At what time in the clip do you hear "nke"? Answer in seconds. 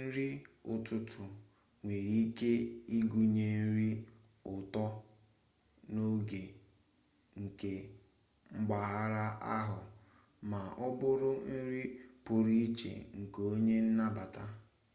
7.42-7.70, 13.20-13.40